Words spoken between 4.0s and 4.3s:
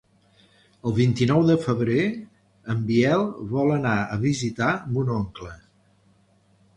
a